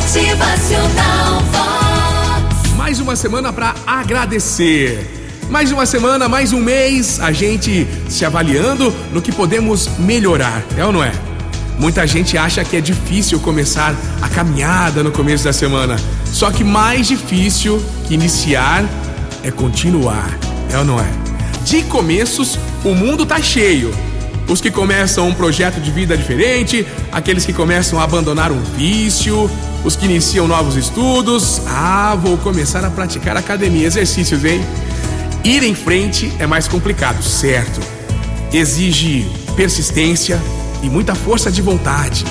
Motivacional 0.00 1.42
Vox. 1.52 2.72
Mais 2.74 2.98
uma 3.00 3.14
semana 3.14 3.52
para 3.52 3.74
agradecer. 3.86 4.98
Mais 5.50 5.70
uma 5.70 5.84
semana, 5.84 6.26
mais 6.26 6.54
um 6.54 6.60
mês, 6.60 7.20
a 7.20 7.30
gente 7.32 7.86
se 8.08 8.24
avaliando 8.24 8.92
no 9.12 9.20
que 9.20 9.30
podemos 9.30 9.88
melhorar, 9.98 10.64
é 10.76 10.84
ou 10.84 10.90
não 10.90 11.04
é? 11.04 11.12
Muita 11.78 12.06
gente 12.06 12.38
acha 12.38 12.64
que 12.64 12.76
é 12.76 12.80
difícil 12.80 13.38
começar 13.40 13.94
a 14.22 14.28
caminhada 14.28 15.02
no 15.02 15.12
começo 15.12 15.44
da 15.44 15.52
semana. 15.52 15.96
Só 16.32 16.50
que 16.50 16.64
mais 16.64 17.06
difícil 17.06 17.84
que 18.08 18.14
iniciar 18.14 18.84
é 19.44 19.50
continuar, 19.50 20.30
é 20.72 20.78
ou 20.78 20.84
não 20.84 20.98
é? 20.98 21.08
De 21.64 21.82
começos, 21.82 22.58
o 22.82 22.94
mundo 22.94 23.26
tá 23.26 23.40
cheio. 23.40 23.94
Os 24.48 24.60
que 24.60 24.70
começam 24.70 25.28
um 25.28 25.34
projeto 25.34 25.78
de 25.78 25.90
vida 25.92 26.16
diferente, 26.16 26.86
aqueles 27.12 27.44
que 27.44 27.52
começam 27.52 28.00
a 28.00 28.04
abandonar 28.04 28.50
um 28.50 28.60
vício, 28.76 29.48
os 29.84 29.96
que 29.96 30.04
iniciam 30.04 30.46
novos 30.46 30.76
estudos. 30.76 31.62
Ah, 31.66 32.16
vou 32.20 32.36
começar 32.38 32.84
a 32.84 32.90
praticar 32.90 33.36
academia, 33.36 33.86
exercícios, 33.86 34.44
hein? 34.44 34.60
Ir 35.44 35.62
em 35.62 35.74
frente 35.74 36.32
é 36.38 36.46
mais 36.46 36.68
complicado, 36.68 37.22
certo? 37.22 37.80
Exige 38.52 39.26
persistência 39.56 40.40
e 40.82 40.90
muita 40.90 41.14
força 41.14 41.50
de 41.50 41.62
vontade. 41.62 42.24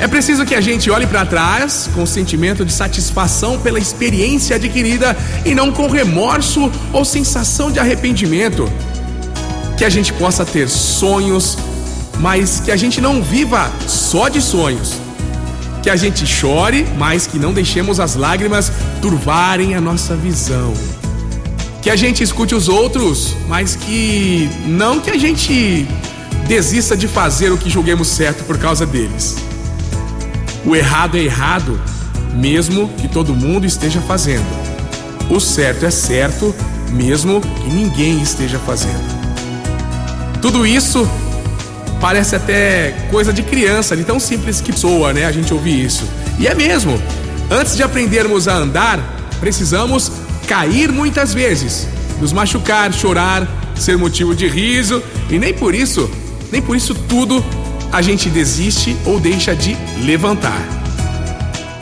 É 0.00 0.08
preciso 0.08 0.46
que 0.46 0.54
a 0.54 0.60
gente 0.62 0.90
olhe 0.90 1.06
para 1.06 1.26
trás 1.26 1.88
com 1.94 2.06
sentimento 2.06 2.64
de 2.64 2.72
satisfação 2.72 3.58
pela 3.58 3.78
experiência 3.78 4.56
adquirida 4.56 5.14
e 5.44 5.54
não 5.54 5.70
com 5.70 5.88
remorso 5.88 6.72
ou 6.92 7.04
sensação 7.04 7.70
de 7.70 7.78
arrependimento. 7.78 8.66
Que 9.76 9.84
a 9.84 9.90
gente 9.90 10.12
possa 10.14 10.44
ter 10.44 10.68
sonhos, 10.70 11.58
mas 12.18 12.60
que 12.60 12.72
a 12.72 12.76
gente 12.76 12.98
não 12.98 13.22
viva 13.22 13.70
só 13.86 14.28
de 14.28 14.40
sonhos. 14.40 15.09
Que 15.82 15.90
a 15.90 15.96
gente 15.96 16.26
chore, 16.26 16.86
mas 16.98 17.26
que 17.26 17.38
não 17.38 17.52
deixemos 17.52 17.98
as 17.98 18.14
lágrimas 18.14 18.70
turvarem 19.00 19.74
a 19.74 19.80
nossa 19.80 20.14
visão 20.14 20.74
que 21.82 21.88
a 21.88 21.96
gente 21.96 22.22
escute 22.22 22.54
os 22.54 22.68
outros, 22.68 23.34
mas 23.48 23.74
que 23.74 24.50
não 24.66 25.00
que 25.00 25.10
a 25.10 25.16
gente 25.16 25.88
desista 26.46 26.96
de 26.96 27.08
fazer 27.08 27.50
o 27.50 27.56
que 27.56 27.70
julguemos 27.70 28.08
certo 28.08 28.44
por 28.44 28.58
causa 28.58 28.84
deles. 28.84 29.36
O 30.64 30.76
errado 30.76 31.16
é 31.16 31.20
errado, 31.20 31.80
mesmo 32.34 32.88
que 32.98 33.08
todo 33.08 33.34
mundo 33.34 33.64
esteja 33.64 34.00
fazendo. 34.00 34.44
O 35.30 35.40
certo 35.40 35.86
é 35.86 35.90
certo, 35.90 36.54
mesmo 36.90 37.40
que 37.40 37.70
ninguém 37.72 38.20
esteja 38.20 38.58
fazendo. 38.58 39.20
Tudo 40.42 40.66
isso 40.66 41.08
parece 42.00 42.34
até 42.34 42.94
coisa 43.10 43.32
de 43.32 43.42
criança, 43.42 43.96
de 43.96 44.04
tão 44.04 44.18
simples 44.18 44.60
que 44.60 44.72
soa, 44.72 45.12
né? 45.12 45.26
A 45.26 45.32
gente 45.32 45.52
ouvir 45.52 45.84
isso. 45.84 46.04
E 46.38 46.46
é 46.46 46.54
mesmo. 46.54 47.00
Antes 47.50 47.76
de 47.76 47.82
aprendermos 47.82 48.48
a 48.48 48.54
andar, 48.54 48.98
precisamos 49.38 50.10
cair 50.46 50.90
muitas 50.90 51.34
vezes, 51.34 51.86
nos 52.20 52.32
machucar, 52.32 52.92
chorar, 52.92 53.46
ser 53.76 53.96
motivo 53.96 54.34
de 54.34 54.46
riso 54.46 55.02
e 55.28 55.38
nem 55.38 55.52
por 55.52 55.74
isso, 55.74 56.10
nem 56.50 56.62
por 56.62 56.76
isso 56.76 56.94
tudo 56.94 57.44
a 57.92 58.00
gente 58.00 58.28
desiste 58.28 58.96
ou 59.04 59.18
deixa 59.18 59.54
de 59.54 59.76
levantar. 60.04 60.60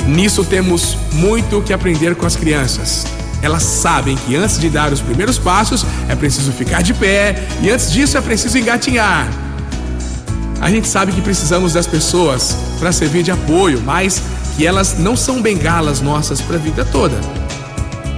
Nisso 0.07 0.43
temos 0.45 0.97
muito 1.13 1.61
que 1.61 1.73
aprender 1.73 2.15
com 2.15 2.25
as 2.25 2.35
crianças. 2.35 3.07
Elas 3.43 3.63
sabem 3.63 4.17
que 4.17 4.35
antes 4.35 4.59
de 4.59 4.69
dar 4.69 4.93
os 4.93 5.01
primeiros 5.01 5.39
passos 5.39 5.85
é 6.09 6.17
preciso 6.17 6.51
ficar 6.51 6.83
de 6.83 6.95
pé 6.95 7.47
e 7.63 7.71
antes 7.71 7.93
disso 7.93 8.17
é 8.17 8.21
preciso 8.21 8.57
engatinhar. 8.59 9.48
A 10.61 10.71
gente 10.71 10.89
sabe 10.89 11.13
que 11.13 11.21
precisamos 11.21 11.73
das 11.73 11.87
pessoas 11.87 12.57
para 12.79 12.91
servir 12.91 13.23
de 13.23 13.31
apoio, 13.31 13.81
mas 13.85 14.21
que 14.57 14.67
elas 14.67 14.99
não 14.99 15.17
são 15.17 15.41
bengalas 15.41 16.01
nossas 16.01 16.41
para 16.41 16.57
a 16.57 16.59
vida 16.59 16.85
toda. 16.85 17.17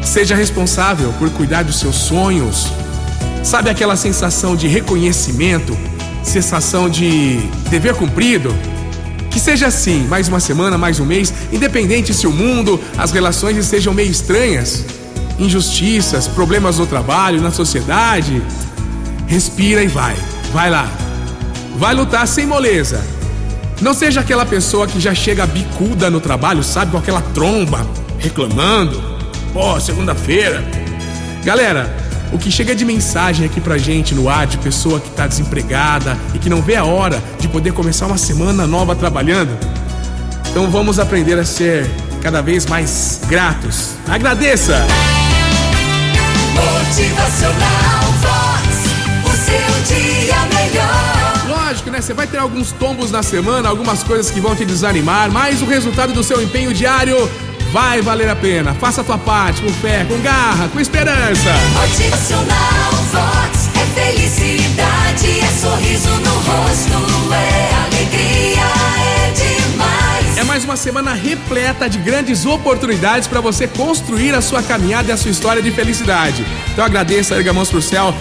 Seja 0.02 0.34
responsável 0.34 1.12
por 1.18 1.28
cuidar 1.30 1.64
dos 1.64 1.78
seus 1.78 1.96
sonhos. 1.96 2.68
Sabe 3.44 3.68
aquela 3.68 3.94
sensação 3.94 4.56
de 4.56 4.66
reconhecimento, 4.66 5.76
sensação 6.22 6.88
de 6.88 7.38
dever 7.68 7.94
cumprido? 7.94 8.54
Que 9.30 9.38
seja 9.38 9.66
assim, 9.66 10.06
mais 10.08 10.26
uma 10.26 10.40
semana, 10.40 10.78
mais 10.78 10.98
um 10.98 11.04
mês, 11.04 11.32
independente 11.52 12.14
se 12.14 12.26
o 12.26 12.32
mundo, 12.32 12.80
as 12.96 13.12
relações 13.12 13.56
estejam 13.56 13.92
meio 13.92 14.10
estranhas, 14.10 14.84
injustiças, 15.38 16.26
problemas 16.26 16.78
no 16.78 16.86
trabalho, 16.86 17.40
na 17.40 17.50
sociedade. 17.50 18.42
Respira 19.26 19.82
e 19.82 19.88
vai, 19.88 20.16
vai 20.52 20.70
lá. 20.70 20.90
Vai 21.76 21.94
lutar 21.94 22.26
sem 22.26 22.46
moleza. 22.46 23.04
Não 23.80 23.94
seja 23.94 24.20
aquela 24.20 24.44
pessoa 24.44 24.86
que 24.86 25.00
já 25.00 25.14
chega 25.14 25.46
bicuda 25.46 26.10
no 26.10 26.20
trabalho, 26.20 26.62
sabe, 26.62 26.92
com 26.92 26.98
aquela 26.98 27.22
tromba, 27.22 27.86
reclamando. 28.18 29.02
Pô, 29.52 29.80
segunda-feira. 29.80 30.62
Galera, 31.42 31.96
o 32.32 32.38
que 32.38 32.50
chega 32.50 32.74
de 32.74 32.84
mensagem 32.84 33.46
aqui 33.46 33.60
pra 33.60 33.78
gente 33.78 34.14
no 34.14 34.28
ar 34.28 34.46
de 34.46 34.58
pessoa 34.58 35.00
que 35.00 35.10
tá 35.10 35.26
desempregada 35.26 36.16
e 36.34 36.38
que 36.38 36.50
não 36.50 36.60
vê 36.60 36.76
a 36.76 36.84
hora 36.84 37.22
de 37.38 37.48
poder 37.48 37.72
começar 37.72 38.06
uma 38.06 38.18
semana 38.18 38.66
nova 38.66 38.94
trabalhando. 38.94 39.56
Então 40.50 40.70
vamos 40.70 40.98
aprender 40.98 41.38
a 41.38 41.44
ser 41.44 41.90
cada 42.22 42.42
vez 42.42 42.66
mais 42.66 43.20
gratos. 43.26 43.94
Agradeça! 44.06 44.86
Motivacional 46.54 48.39
né? 52.00 52.02
Você 52.02 52.14
vai 52.14 52.26
ter 52.26 52.38
alguns 52.38 52.72
tombos 52.72 53.10
na 53.10 53.22
semana, 53.22 53.68
algumas 53.68 54.02
coisas 54.02 54.30
que 54.30 54.40
vão 54.40 54.56
te 54.56 54.64
desanimar, 54.64 55.30
mas 55.30 55.60
o 55.60 55.66
resultado 55.66 56.12
do 56.12 56.24
seu 56.24 56.42
empenho 56.42 56.72
diário 56.72 57.30
vai 57.72 58.00
valer 58.00 58.28
a 58.28 58.34
pena. 58.34 58.74
Faça 58.74 59.02
a 59.02 59.04
tua 59.04 59.18
parte 59.18 59.60
com 59.60 59.68
fé, 59.68 60.04
com 60.08 60.18
garra, 60.20 60.68
com 60.68 60.80
esperança. 60.80 61.50
Motivacional 61.74 62.92
Vox. 63.12 63.70
É 63.76 64.12
felicidade, 64.12 65.40
é 65.40 65.46
sorriso 65.60 66.10
no 66.10 66.34
rosto, 66.34 67.32
é 67.34 67.74
alegria, 67.86 68.62
é 68.98 69.32
demais. 69.32 70.38
É 70.38 70.44
mais 70.44 70.64
uma 70.64 70.76
semana 70.76 71.12
repleta 71.12 71.88
de 71.88 71.98
grandes 71.98 72.46
oportunidades 72.46 73.28
para 73.28 73.40
você 73.40 73.66
construir 73.68 74.34
a 74.34 74.40
sua 74.40 74.62
caminhada 74.62 75.10
e 75.10 75.12
a 75.12 75.16
sua 75.16 75.30
história 75.30 75.62
de 75.62 75.70
felicidade. 75.70 76.44
Então 76.72 76.84
agradeça, 76.84 77.34
erga 77.34 77.52
mãos 77.52 77.68
pro 77.68 77.82
céu. 77.82 78.14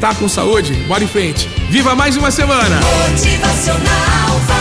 Tá 0.00 0.14
com 0.14 0.28
saúde? 0.28 0.74
Bora 0.86 1.02
em 1.02 1.08
frente. 1.08 1.48
Viva 1.70 1.94
mais 1.94 2.16
uma 2.16 2.30
semana! 2.30 2.80
Motivacional. 3.10 4.55